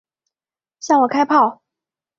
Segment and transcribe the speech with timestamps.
[0.79, 1.61] 向我开炮！